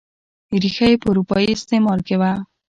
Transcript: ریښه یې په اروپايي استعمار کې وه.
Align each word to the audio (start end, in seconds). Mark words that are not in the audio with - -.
ریښه 0.61 0.85
یې 0.91 0.97
په 1.01 1.07
اروپايي 1.11 1.47
استعمار 1.53 1.99
کې 2.07 2.15
وه. 2.21 2.31